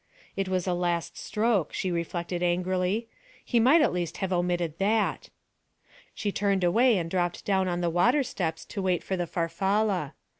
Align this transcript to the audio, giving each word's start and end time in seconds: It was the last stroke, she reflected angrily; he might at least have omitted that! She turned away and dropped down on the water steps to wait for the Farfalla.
It 0.35 0.49
was 0.49 0.65
the 0.65 0.73
last 0.73 1.15
stroke, 1.15 1.73
she 1.73 1.91
reflected 1.91 2.41
angrily; 2.41 3.07
he 3.45 3.59
might 3.59 3.81
at 3.83 3.93
least 3.93 4.17
have 4.17 4.33
omitted 4.33 4.79
that! 4.79 5.29
She 6.15 6.31
turned 6.31 6.63
away 6.63 6.97
and 6.97 7.07
dropped 7.07 7.45
down 7.45 7.67
on 7.67 7.81
the 7.81 7.89
water 7.91 8.23
steps 8.23 8.65
to 8.65 8.81
wait 8.81 9.03
for 9.03 9.15
the 9.15 9.27
Farfalla. 9.27 10.15